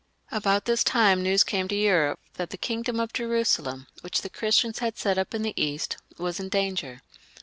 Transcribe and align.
About 0.31 0.65
this 0.65 0.83
time 0.83 1.21
news 1.21 1.43
came 1.43 1.67
to 1.67 1.75
Europe 1.75 2.19
that 2.33 2.49
the 2.49 2.57
kingdom 2.57 2.99
of 2.99 3.13
Jerusalem, 3.13 3.85
which 4.01 4.23
the 4.23 4.31
Christians 4.31 4.79
had 4.79 4.97
set 4.97 5.19
up 5.19 5.35
in 5.35 5.43
the 5.43 5.53
East, 5.55 5.97
was 6.17 6.39
in 6.39 6.49
danger. 6.49 7.03